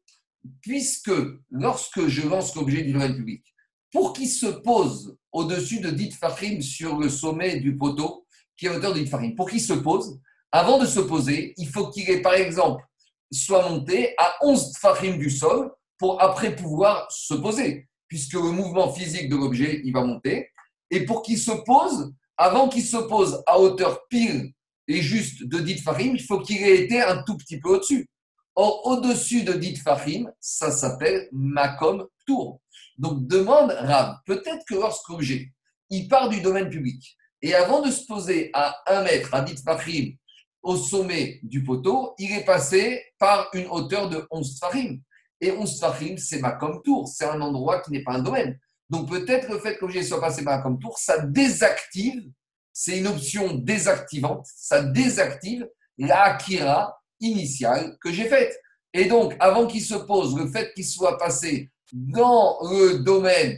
[0.62, 1.12] puisque
[1.52, 3.44] lorsque je lance l'objet du domaine public,
[3.92, 8.26] pour qu'il se pose au-dessus de dit farim sur le sommet du poteau,
[8.58, 10.20] qui est hauteur de dit farim, pour qu'il se pose,
[10.52, 12.84] avant de se poser, il faut qu'il ait, par exemple,
[13.32, 18.92] soit monté à 11 farim du sol pour après pouvoir se poser, puisque le mouvement
[18.92, 20.50] physique de l'objet, il va monter.
[20.92, 24.54] Et pour qu'il se pose, avant qu'il se pose à hauteur pile
[24.88, 28.08] et juste de dit farim, il faut qu'il ait été un tout petit peu au-dessus.
[28.56, 32.60] Or, au-dessus de dit farim, ça s'appelle makom tour.
[32.98, 35.52] Donc, demande Rav, peut-être que lorsque l'objet,
[35.90, 39.56] il part du domaine public, et avant de se poser à un mètre, à dit
[39.64, 40.16] farim,
[40.64, 45.00] au sommet du poteau, il est passé par une hauteur de 11 farim.
[45.40, 48.60] Et 11 farim, c'est makom tour, c'est un endroit qui n'est pas un domaine.
[48.90, 52.32] Donc peut-être le fait que l'objet soit passé par comme tour, ça désactive,
[52.72, 58.58] c'est une option désactivante, ça désactive la Akira initiale que j'ai faite.
[58.94, 63.58] Et donc, avant qu'il se pose, le fait qu'il soit passé dans le domaine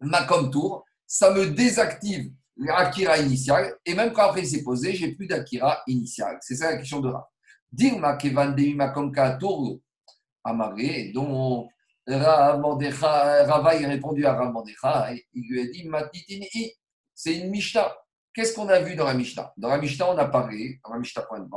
[0.00, 2.32] Macom Tour, ça me désactive
[2.68, 6.38] Akira initial, et même quand après il s'est posé, j'ai plus d'Akira initial.
[6.40, 7.12] C'est ça la question de.
[7.70, 9.80] Dirma Kevan Makomka Tourlo,
[10.44, 11.68] Amaré, dont
[12.06, 14.54] Rava a répondu à Rav
[15.34, 16.72] il lui a dit
[17.14, 17.94] c'est une Mishnah.
[18.34, 21.02] Qu'est-ce qu'on a vu dans la Mishnah Dans la Mishnah, on a parlé, dans la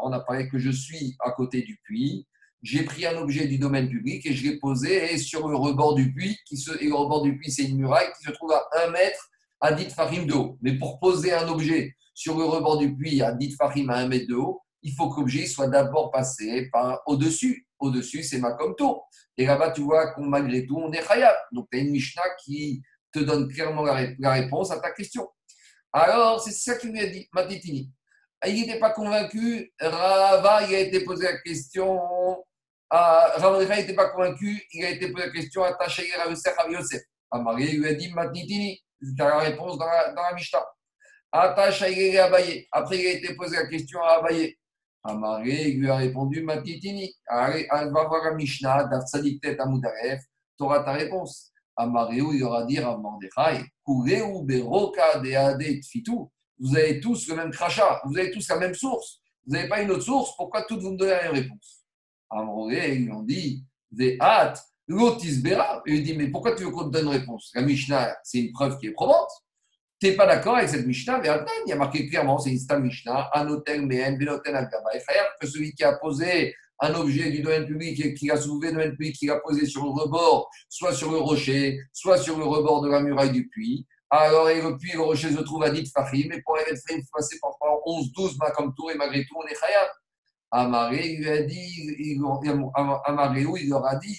[0.04, 2.28] on a parlé que je suis à côté du puits,
[2.62, 6.12] j'ai pris un objet du domaine public et je l'ai posé sur le rebord du
[6.12, 8.64] puits, qui se, et le rebord du puits, c'est une muraille qui se trouve à
[8.84, 9.30] un mètre
[9.62, 10.58] à dit farim de haut.
[10.62, 14.08] Mais pour poser un objet sur le rebord du puits à dit farim à un
[14.08, 17.68] mètre de haut, il faut que l'objet soit d'abord passé par au-dessus.
[17.80, 19.08] Au-dessus, c'est ma comme tour.
[19.38, 21.36] Et là-bas, tu vois qu'on malgré tout, on est khayab.
[21.52, 25.28] Donc, tu as une Mishnah qui te donne clairement la, réponse à ta question.
[25.92, 27.92] Alors, c'est ça qu'il lui a dit, Matitini.
[28.46, 29.74] Il n'était pas convaincu.
[29.80, 32.00] Rava, il a été posé la question.
[32.90, 34.62] Rava n'était pas convaincu.
[34.74, 37.02] Il a été posé la question à Tachaï Rav Yosef.
[37.32, 38.82] Amari lui a dit Matitini.
[39.02, 40.66] C'est la réponse dans la, Mishnah.
[41.32, 42.68] Abaye.
[42.72, 44.58] Après, il a été posé la question à Abaye.
[45.08, 47.14] Amaré lui a répondu Matitini.
[47.28, 48.90] Allez, va voir la Mishnah,
[50.60, 51.52] auras ta réponse.
[51.76, 55.80] Amaré, il aura dit Rav Mordechai, ou Beroka Deade.
[56.58, 59.20] Vous avez tous le même crachat, vous avez tous la même source.
[59.46, 61.86] Vous n'avez pas une autre source, pourquoi toutes vous me donnez la même réponse
[62.30, 66.86] Amaré, ils lui ont dit Des hâtes L'autisbera, il dit Mais pourquoi tu veux qu'on
[66.86, 67.52] te donne réponse?
[67.56, 69.30] La Mishnah, c'est une preuve qui est probante.
[70.00, 71.30] Tu n'es pas d'accord avec cette Mishnah Mais
[71.66, 74.90] il y a marqué clairement c'est une Stam Mishnah, un hôtel, Mehen, Benotel, Agaba,
[75.40, 78.74] que celui qui a posé un objet du domaine public et qui a soulevé le
[78.74, 82.44] domaine public, qui l'a posé sur le rebord, soit sur le rocher, soit sur le
[82.44, 83.86] rebord de la muraille du puits.
[84.10, 86.98] Alors, et le puits, le rocher se trouve à dit Fahim, mais pour être il
[86.98, 87.52] faut passer par
[87.86, 89.88] 11, 12 comme tour, et malgré tout, on est Khayab.
[90.52, 92.18] Amaré, il lui a dit,
[93.06, 94.16] Amaré, il leur a dit,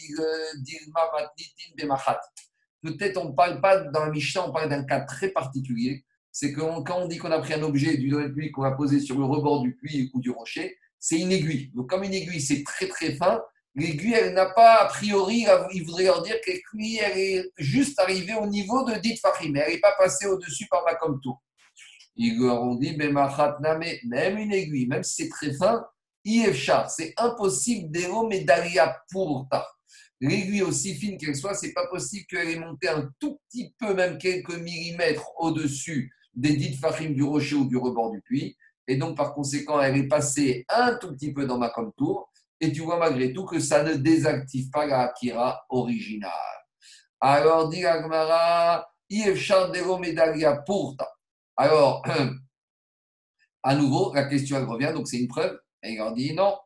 [2.86, 6.04] Peut-être on ne parle pas dans la Mishnah, on parle d'un cas très particulier.
[6.30, 8.72] C'est que quand on dit qu'on a pris un objet du domaine puits qu'on a
[8.72, 11.72] posé sur le rebord du puits ou du rocher, c'est une aiguille.
[11.74, 13.42] Donc, comme une aiguille, c'est très très fin,
[13.74, 17.98] l'aiguille, elle n'a pas, a priori, il voudrait leur dire que l'aiguille, elle est juste
[17.98, 19.18] arrivée au niveau de dit
[19.50, 21.36] mais elle n'est pas passée au-dessus par ma comme tout.
[22.16, 23.18] Ils leur ont dit, même
[24.38, 25.84] une aiguille, même si c'est très fin,
[26.88, 29.66] c'est impossible d'évo medalia pour ta.
[30.20, 33.94] L'aiguille, aussi fine qu'elle soit, c'est pas possible qu'elle ait monté un tout petit peu,
[33.94, 38.56] même quelques millimètres au-dessus des dites fachim du rocher ou du rebord du puits.
[38.86, 42.30] Et donc, par conséquent, elle est passée un tout petit peu dans ma contour.
[42.60, 46.30] Et tu vois malgré tout que ça ne désactive pas la Akira originale.
[47.20, 51.08] Alors, dit Agmara, Medalia ta.
[51.56, 52.02] Alors,
[53.62, 55.58] à nouveau, la question revient, donc c'est une preuve.
[55.82, 56.56] Et il leur dit non.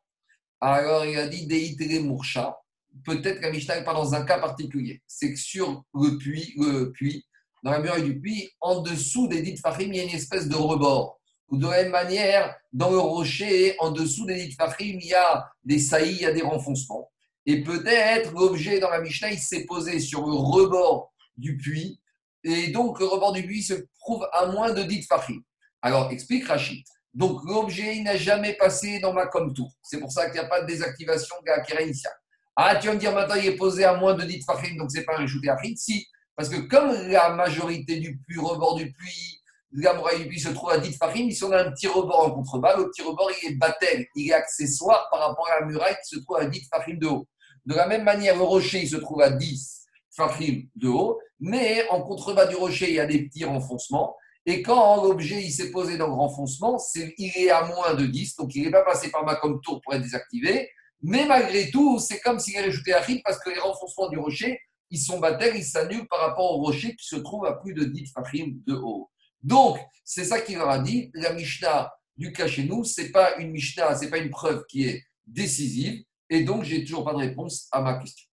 [0.60, 2.60] Alors il a dit Deitere Murcha.
[3.05, 5.03] Peut-être la Mishnah pas dans un cas particulier.
[5.07, 7.24] C'est que sur le puits, le puits,
[7.62, 10.48] dans la muraille du puits, en dessous des dites Fahim, il y a une espèce
[10.48, 11.20] de rebord.
[11.48, 15.14] Ou de la même manière, dans le rocher, en dessous des dites Fahim, il y
[15.14, 17.11] a des saillies, il y a des renfoncements.
[17.46, 22.00] Et peut-être l'objet dans la Mishnah, s'est posé sur le rebord du puits.
[22.44, 25.42] Et donc, le rebord du puits se trouve à moins de dites Fahim.
[25.83, 26.85] Alors, explique Rachid.
[27.14, 29.53] Donc l'objet n'a jamais passé dans ma comme.
[29.83, 32.14] C'est pour ça qu'il n'y a pas de désactivation de la initiale.
[32.56, 34.90] Ah, tu vas me dire maintenant il est posé à moins de 10 fachim, donc
[34.90, 35.72] c'est pas un à Afrin.
[35.76, 39.40] Si, parce que comme la majorité du puits, rebord du puits,
[39.72, 42.30] la muraille du puits se trouve à 10 fachim, ils sont un petit rebord en
[42.32, 42.76] contrebas.
[42.76, 46.16] Le petit rebord, il est battel, il est accessoire par rapport à la muraille qui
[46.16, 47.26] se trouve à 10 fachim de haut.
[47.66, 49.86] De la même manière, le rocher, il se trouve à 10
[50.16, 54.16] fachim de haut, mais en contrebas du rocher, il y a des petits renfoncements.
[54.46, 58.36] Et quand l'objet il s'est posé dans le renfoncement, il est à moins de 10,
[58.36, 60.70] donc il n'est pas passé par ma comme tour pour être désactivé.
[61.02, 64.60] Mais malgré tout, c'est comme s'il à RIP parce que les renfoncements du rocher,
[64.90, 67.84] ils sont battels, ils s'annulent par rapport au rocher qui se trouve à plus de
[67.84, 69.10] 10 fachim de haut.
[69.42, 71.10] Donc, c'est ça qu'il leur a dit.
[71.14, 74.30] La Mishnah du cas chez nous, ce n'est pas une Mishnah, ce n'est pas une
[74.30, 76.04] preuve qui est décisive.
[76.28, 78.26] Et donc, j'ai toujours pas de réponse à ma question.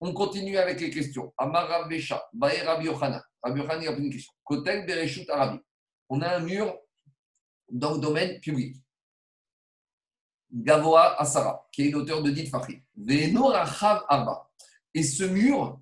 [0.00, 1.34] On continue avec les questions.
[1.36, 3.20] Amar Rabbi Yochanan.
[3.42, 4.32] Rabbi Yochanan, a une question.
[4.44, 5.58] Kotel Bereshut Arabi.
[6.08, 6.74] On a un mur
[7.68, 8.76] dans le domaine public.
[10.52, 12.82] Gavoa Asara, qui est l'auteur de Dit Fahri.
[14.08, 14.50] Arba.
[14.94, 15.80] Et ce mur,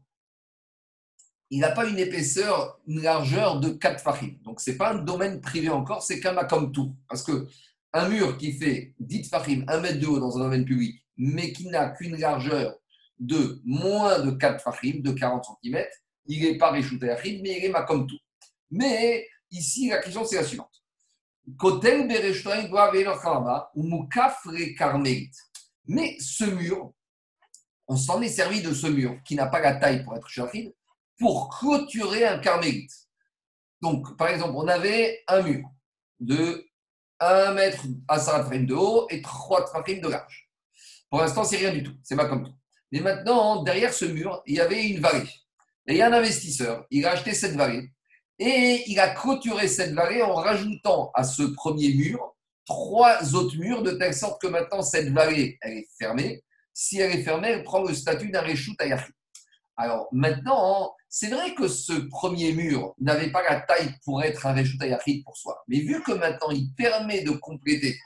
[1.50, 4.38] il n'a pas une épaisseur, une largeur de 4 fahim.
[4.42, 6.94] Donc, ce n'est pas un domaine privé encore, c'est qu'un comme tout.
[7.08, 7.46] Parce que
[7.94, 11.52] un mur qui fait 10 fahim, 1 mètre de haut dans un domaine public, mais
[11.52, 12.78] qui n'a qu'une largeur
[13.18, 15.84] de moins de 4 fachim, de 40 cm,
[16.26, 18.18] il n'est pas réchouté mais il est comme tout.
[18.70, 20.82] Mais ici, la question, c'est la suivante.
[25.86, 26.92] Mais ce mur,
[27.86, 30.74] on s'en est servi de ce mur, qui n'a pas la taille pour être shachid,
[31.18, 32.92] pour clôturer un carmélite.
[33.80, 35.68] Donc, par exemple, on avait un mur
[36.20, 36.66] de
[37.20, 40.50] 1 mètre à frame de haut et 3 frame de large.
[41.10, 41.94] Pour l'instant, c'est rien du tout.
[42.02, 42.54] C'est pas comme tout.
[42.92, 45.28] Mais maintenant, derrière ce mur, il y avait une vallée.
[45.86, 47.90] Et il y a un investisseur, il a acheté cette vallée
[48.38, 52.34] et il a clôturé cette vallée en rajoutant à ce premier mur
[52.68, 56.44] trois autres murs de telle sorte que maintenant cette vallée, elle est fermée.
[56.74, 59.14] Si elle est fermée, elle prend le statut d'un réchout ayachid.
[59.76, 64.52] Alors maintenant, c'est vrai que ce premier mur n'avait pas la taille pour être un
[64.52, 65.62] réchout ayachid pour soi.
[65.66, 67.98] Mais vu que maintenant il permet de compléter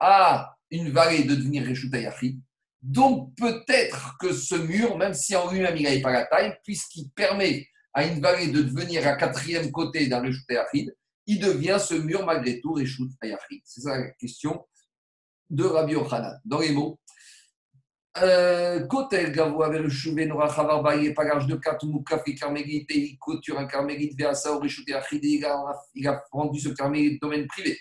[0.00, 2.40] à une vallée de devenir réchout ayachid,
[2.80, 7.10] donc peut-être que ce mur, même si en lui-même il n'avait pas la taille, puisqu'il
[7.10, 7.66] permet
[7.98, 10.94] à une vallée de devenir à quatrième côté d'un Réchout Ayachid,
[11.26, 13.60] il devient ce mur malgré tout Réchout Ayachid.
[13.64, 14.64] C'est ça la question
[15.50, 16.40] de Rabbi Yochanan.
[16.44, 17.00] Dans les mots,
[18.88, 23.66] Kotel Gavo avait le chouvé Nora Chavarbaye, pagage de Katmoukaf et Carmélite, il couture un
[23.66, 27.76] Carmélite vers Sao Réchout Ayachid, il a rendu ce Carmélite domaine privé.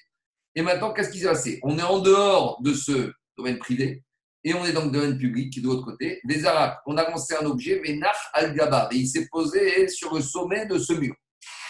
[0.55, 1.59] Et maintenant, qu'est-ce qui s'est passé?
[1.61, 4.03] On est en dehors de ce domaine privé
[4.47, 6.21] et on est dans le domaine public de l'autre côté.
[6.23, 10.21] Des Arabes, on a lancé un objet, Venach al-Gaba, et il s'est posé sur le
[10.21, 11.13] sommet de ce mur.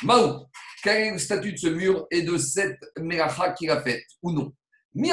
[0.03, 0.45] Maou,
[0.83, 4.31] quel est le statut de ce mur et de cette meracha qu'il a faite, ou
[4.31, 4.53] non?
[4.93, 5.09] Est-ce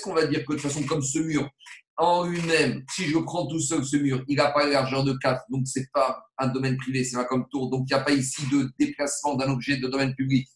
[0.00, 1.50] qu'on va dire que de toute façon, comme ce mur,
[1.98, 5.12] en lui-même, si je prends tout seul ce mur, il n'a pas la largeur de
[5.12, 8.00] 4, donc ce n'est pas un domaine privé, c'est pas comme tour, donc il n'y
[8.00, 10.48] a pas ici de déplacement d'un objet de domaine public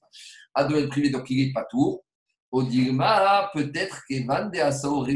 [0.55, 2.03] à domaine privé, donc il n'est pas tour.
[2.51, 5.07] Odirma, peut-être qu'Evan de Asao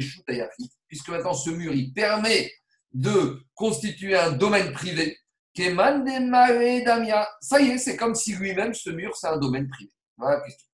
[0.88, 2.50] puisque maintenant ce mur, il permet
[2.92, 5.16] de constituer un domaine privé.
[5.54, 7.28] Keman de Damia.
[7.40, 9.90] Ça y est, c'est comme si lui-même, ce mur, c'est un domaine privé.
[10.16, 10.66] Voilà la question.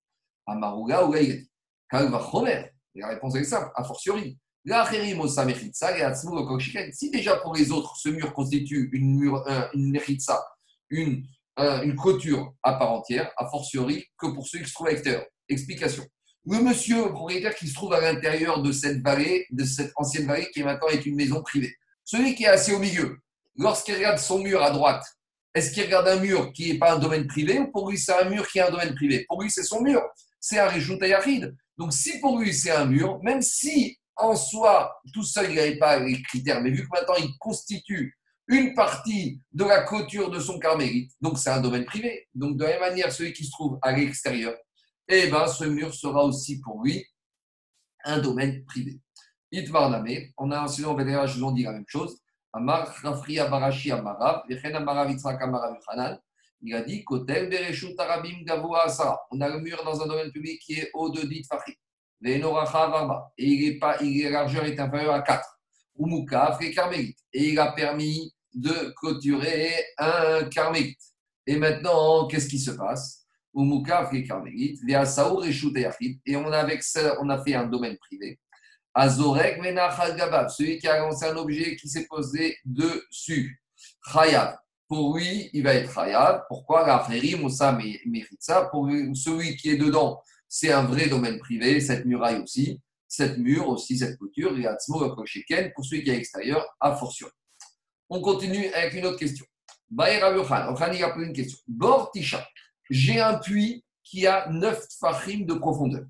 [0.46, 1.14] Amaruga ou
[2.30, 2.72] Chomer.
[2.94, 4.38] La réponse est simple, a fortiori.
[6.92, 10.44] Si déjà pour les autres, ce mur constitue une, mur, une méritza,
[10.90, 11.24] une,
[11.58, 15.26] une clôture à part entière, a fortiori que pour ceux qui se trouvent à.
[15.50, 16.04] Explication.
[16.46, 20.48] Le monsieur propriétaire qui se trouve à l'intérieur de cette vallée, de cette ancienne vallée
[20.52, 21.74] qui maintenant est une maison privée.
[22.04, 23.18] Celui qui est assis au milieu,
[23.56, 25.04] lorsqu'il regarde son mur à droite,
[25.54, 28.12] est-ce qu'il regarde un mur qui n'est pas un domaine privé ou pour lui c'est
[28.12, 29.26] un mur qui est un domaine privé?
[29.28, 30.02] Pour lui c'est son mur,
[30.40, 30.98] c'est un Rishut
[31.76, 35.78] Donc si pour lui c'est un mur, même si en soi tout seul il n'avait
[35.78, 40.40] pas les critères, mais vu que maintenant il constitue une partie de la clôture de
[40.40, 42.26] son carmélite, donc c'est un domaine privé.
[42.34, 44.54] Donc de la même manière, celui qui se trouve à l'extérieur,
[45.08, 47.04] eh ben, ce mur sera aussi pour lui
[48.04, 49.00] un domaine privé.
[49.50, 52.20] Itvarname, on a sinon, je vous en dis la même chose.
[52.52, 55.76] Amar Rafria Barashi Amarav, Vechen Amarav Yitzhak Amarav.
[56.60, 59.20] Il a dit Kotel Bereshut Arabim Gavoa Asara.
[59.30, 61.74] On a le mur dans un domaine public qui est haut de dit Fahri.
[62.24, 62.40] Et
[63.38, 65.58] il est pas, il est largeur est inférieur à 4.
[66.00, 67.18] Umuka et Carmélite.
[67.32, 71.00] Et il a permis de clôturer un Carmélite.
[71.46, 73.17] Et maintenant, qu'est-ce qui se passe?
[76.26, 78.38] Et on a, avec ça, on a fait un domaine privé.
[78.94, 83.60] Azorek Gabab, celui qui a lancé un objet qui s'est posé dessus.
[84.12, 84.56] Chayav.
[84.88, 86.44] Pour lui, il va être Chayav.
[86.48, 86.86] Pourquoi?
[86.86, 88.68] La Moussa mérite ça.
[88.70, 92.80] Pour celui qui est dedans, c'est un vrai domaine privé, cette muraille aussi.
[93.10, 94.62] Cette mur aussi, cette couture, et
[95.74, 97.32] pour celui qui est à à fortiori.
[98.10, 99.46] On continue avec une autre question.
[99.90, 101.58] Baïr Abukhan, il a posé une question.
[101.66, 102.46] Bor Tisha
[102.90, 106.04] j'ai un puits qui a 9 fachim de profondeur.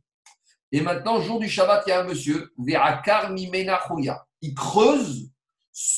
[0.71, 2.53] Et maintenant, jour du Shabbat, il y a un monsieur,
[4.41, 5.31] il creuse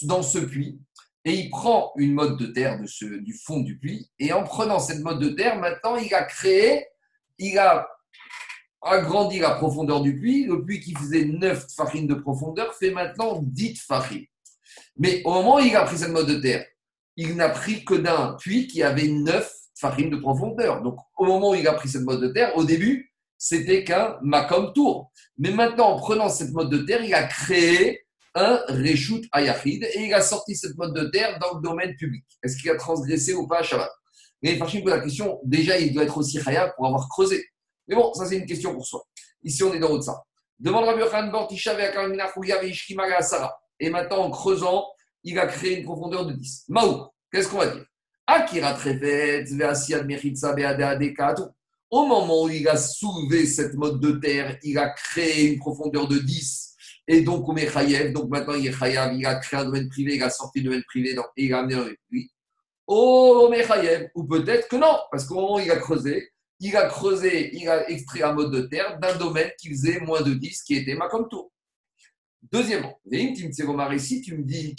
[0.02, 0.80] dans ce puits
[1.24, 4.10] et il prend une mode de terre de ce, du fond du puits.
[4.18, 6.86] Et en prenant cette mode de terre, maintenant, il a créé,
[7.38, 7.86] il a
[8.82, 10.44] agrandi la profondeur du puits.
[10.44, 14.24] Le puits qui faisait 9 fachim de profondeur fait maintenant 10 fachim.
[14.96, 16.64] Mais au moment où il a pris cette mode de terre,
[17.16, 20.82] il n'a pris que d'un puits qui avait 9 farine de profondeur.
[20.82, 24.18] Donc, au moment où il a pris cette mode de terre, au début, c'était qu'un
[24.22, 25.10] Makom Tour.
[25.38, 30.06] Mais maintenant, en prenant cette mode de terre, il a créé un Reshut Ayachid et
[30.06, 32.24] il a sorti cette mode de terre dans le domaine public.
[32.42, 33.90] Est-ce qu'il a transgressé ou pas à Shabbat?
[34.42, 37.44] Mais Farshim pose la question, déjà, il doit être aussi Hayab pour avoir creusé.
[37.88, 39.02] Mais bon, ça, c'est une question pour soi.
[39.42, 40.22] Ici, on est dans ça.
[40.58, 41.32] Demande Rabbi Yochanan
[43.80, 44.86] Et maintenant, en creusant,
[45.24, 46.66] il a créé une profondeur de 10.
[46.68, 47.84] Maou, qu'est-ce qu'on va dire?
[51.90, 56.06] Au moment où il a soulevé cette mode de terre, il a créé une profondeur
[56.06, 56.76] de 10.
[57.08, 60.22] Et donc, on Donc, maintenant, il est chayav, il a créé un domaine privé, il
[60.22, 62.30] a sorti un domaine privé donc, il a amené avec lui.
[62.86, 63.50] Oh.
[64.14, 67.68] Ou peut-être que non, parce qu'au moment où il a creusé, il a creusé, il
[67.68, 70.94] a extrait un mode de terre d'un domaine qui faisait moins de 10, qui était
[70.94, 71.50] ma comme tout.
[72.42, 74.74] Deuxièmement, si tu me dis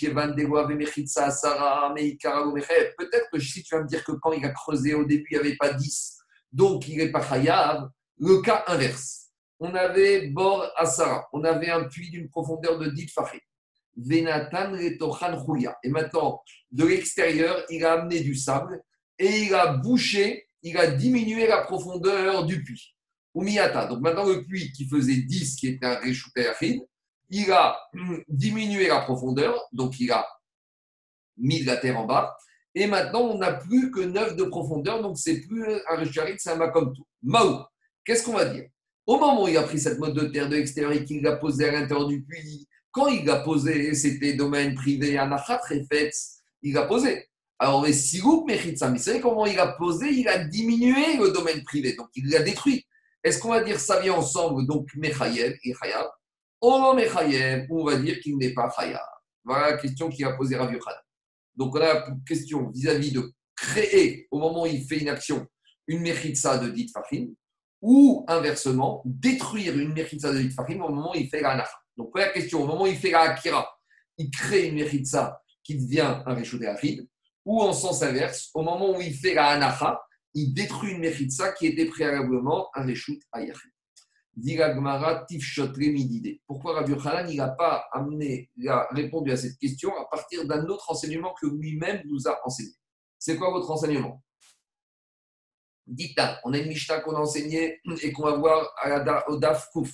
[2.98, 5.38] peut-être que si tu vas me dire que quand il a creusé au début, il
[5.38, 6.18] n'y avait pas 10,
[6.52, 9.28] donc il n'est pas chayav, le cas inverse.
[9.60, 13.40] On avait bord Asara, on avait un puits d'une profondeur de 10 farim.
[13.96, 16.42] Venatan Et maintenant,
[16.72, 18.82] de l'extérieur, il a amené du sable
[19.20, 22.96] et il a bouché, il a diminué la profondeur du puits.
[23.36, 26.48] Donc maintenant, le puits qui faisait 10, qui était un réchouté
[27.32, 27.80] il a
[28.28, 30.28] diminué la profondeur, donc il a
[31.38, 32.38] mis de la terre en bas.
[32.76, 36.52] Et maintenant, on n'a plus que 9 de profondeur, donc c'est plus un récharit, c'est
[36.52, 37.06] un mât comme tout.
[37.24, 37.66] Mao,
[38.06, 38.66] qu'est-ce qu'on va dire?
[39.06, 41.38] Au moment où il a pris cette mode de terre de l'extérieur et qu'il l'a
[41.38, 46.12] posée à l'intérieur du puits, quand il l'a posé, c'était domaine privé, anachat, fait,
[46.62, 47.28] il l'a posé.
[47.58, 50.10] Alors, les sigouk mechitsa, mais savez comment il a posé?
[50.10, 52.86] Il a diminué le domaine privé, donc il l'a détruit.
[53.24, 56.08] Est-ce qu'on va dire ça vient ensemble, donc mechayev et chayab
[56.62, 59.02] on va dire qu'il n'est pas chayab.
[59.44, 61.00] Voilà la question qu'il a posée Rav Yochanan.
[61.56, 65.46] Donc, on a une question vis-à-vis de créer, au moment où il fait une action,
[65.88, 67.34] une mechitsa de dit fahim,
[67.82, 72.18] ou inversement, détruire une mechitsa de dit fahim au moment où il fait la Donc,
[72.18, 73.68] la question, au moment où il fait la akira,
[74.18, 77.08] il crée une mechitsa qui devient un réchaudet aride,
[77.46, 80.00] ou en sens inverse, au moment où il fait la anacha,
[80.34, 83.20] il détruit une mechitsa qui était préalablement un réchout
[84.38, 86.40] ayachid.
[86.48, 90.66] Pourquoi Rabbi Yochanan n'a pas amené, il a répondu à cette question à partir d'un
[90.68, 92.74] autre enseignement que lui-même nous a enseigné
[93.20, 94.22] C'est quoi votre enseignement?
[95.88, 99.38] Dites on a une Mishnah qu'on a enseignée et qu'on va voir à la, au
[99.38, 99.92] Daf Kouf.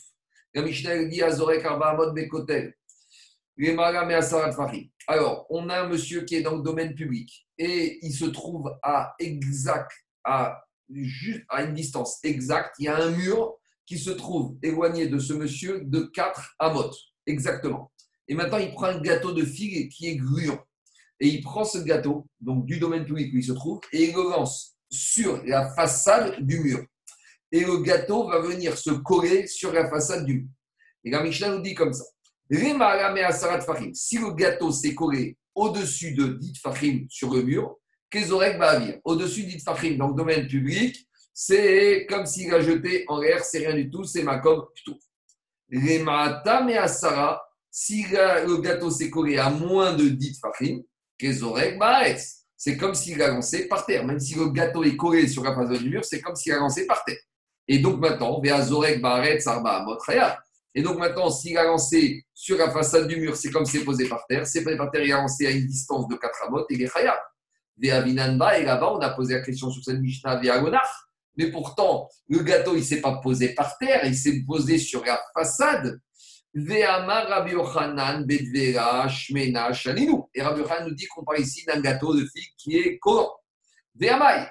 [0.53, 2.73] La Mishnah dit Azorek Arbaamot Bekotel.
[5.07, 8.71] Alors, on a un monsieur qui est dans le domaine public et il se trouve
[8.83, 9.91] à exact,
[10.23, 12.75] à, juste à une distance exacte.
[12.77, 13.56] Il y a un mur
[13.87, 17.91] qui se trouve éloigné de ce monsieur de 4 amotes, exactement.
[18.27, 20.59] Et maintenant, il prend un gâteau de figue qui est gluant.
[21.19, 24.13] Et il prend ce gâteau, donc du domaine public où il se trouve, et il
[24.13, 26.85] le lance sur la façade du mur.
[27.51, 30.49] Et le gâteau va venir se coller sur la façade du mur.
[31.03, 32.03] Et la Mishnah nous dit comme ça.
[32.49, 37.77] Si le gâteau s'est collé au-dessus de dit fachim sur le mur,
[39.03, 41.07] au-dessus de dit fachim dans le domaine public,
[41.39, 44.97] c'est comme s'il a jeté en l'air, c'est rien du tout, c'est ma comme tout.
[45.69, 50.79] Les matam et asara, si le gâteau s'est collé à moins de 10 fachim,
[52.57, 54.03] c'est comme s'il a lancé par terre.
[54.03, 56.57] Même si le gâteau est collé sur la face du mur, c'est comme s'il a
[56.57, 57.19] lancé par terre.
[57.67, 58.49] Et donc maintenant, et
[60.81, 64.09] donc maintenant, s'il a lancé sur la façade du mur, c'est comme s'il est posé
[64.09, 64.47] par terre.
[64.47, 66.81] C'est posé par terre, il a lancé à une distance de 4 amot, et il
[66.81, 67.19] est chayab.
[67.79, 71.06] Et là-bas, on a posé la question sur cette Mishnah, Véagonach.
[71.37, 75.05] Mais pourtant, le gâteau, il ne s'est pas posé par terre, il s'est posé sur
[75.05, 75.99] la façade.
[76.55, 78.27] Et Rabbi Yochanan nous
[80.95, 83.35] dit qu'on parle ici d'un gâteau de figue qui est collant.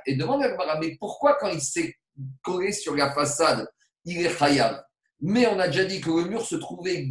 [0.06, 1.94] Et demande à mais pourquoi quand il s'est
[2.42, 3.68] collé sur la façade,
[4.04, 4.82] il est khayab?
[5.20, 7.08] Mais on a déjà dit que le mur se trouvait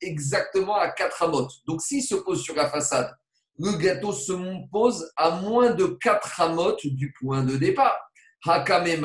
[0.00, 1.52] exactement à 4 amotes.
[1.66, 3.14] Donc s'il se pose sur la façade,
[3.58, 4.32] le gâteau se
[4.70, 7.98] pose à moins de 4 amotes du point de départ.
[8.44, 9.00] Hakame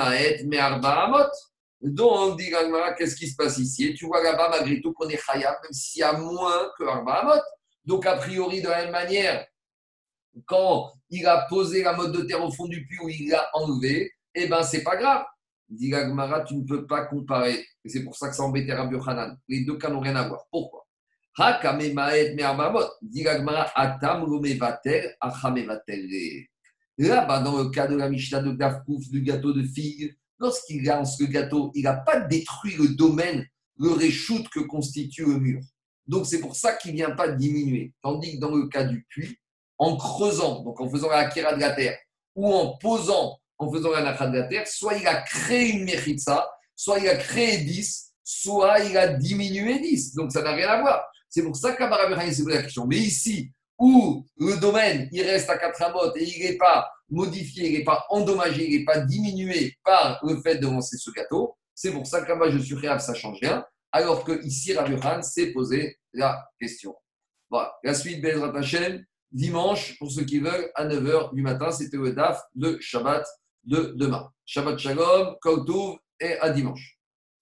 [0.46, 1.30] mais Amot.
[1.82, 2.52] Donc, dit
[2.98, 3.94] qu'est-ce qui se passe ici?
[3.94, 7.42] Tu vois là-bas, malgré tout, qu'on est même s'il y a moins que Amot.
[7.84, 9.46] Donc, a priori, de la même manière,
[10.46, 13.50] quand il a posé la mode de terre au fond du puits où il l'a
[13.54, 15.26] enlevé, eh bien, c'est pas grave.
[15.70, 15.92] Dit
[16.48, 17.66] tu ne peux pas comparer.
[17.86, 19.38] C'est pour ça que ça embêtait Rabbi Hanan.
[19.48, 20.46] Les deux cas n'ont rien à voir.
[20.52, 20.86] Pourquoi?
[23.02, 26.08] Dit Atam Romevatel Achamevatel.
[26.98, 31.20] Là-bas, dans le cas de la Mishnah de Gafkouf, du gâteau de figue, lorsqu'il lance
[31.20, 33.46] le gâteau, il n'a pas détruit le domaine,
[33.78, 35.62] le réchoute que constitue le mur.
[36.08, 37.93] Donc c'est pour ça qu'il ne vient pas diminuer.
[38.02, 39.38] Tandis que dans le cas du puits,
[39.78, 41.98] en creusant, donc en faisant la akira de la terre,
[42.36, 45.86] ou en posant, en faisant la nakha de la terre, soit il a créé une
[45.86, 50.16] mechitza, soit il a créé 10, soit il a diminué 10.
[50.16, 51.04] Donc ça n'a rien à voir.
[51.30, 52.86] C'est pour ça qu'Abarabiraï s'est posé la question.
[52.88, 57.69] Mais ici, où le domaine il reste à 4 amotes et il n'est pas modifié,
[57.69, 61.55] il n'est pas endommagé, il n'est pas diminué par le fait de lancer ce gâteau,
[61.73, 63.65] c'est pour ça que je suis réel, ça change rien.
[63.91, 66.95] Alors que ici, Khan s'est posé la question.
[67.49, 71.97] Voilà, la suite, Bezrat Hashem, dimanche, pour ceux qui veulent, à 9h du matin, c'était
[71.97, 73.26] le DAF de Shabbat
[73.63, 74.30] de demain.
[74.45, 76.95] Shabbat Shalom, Koutou et à dimanche.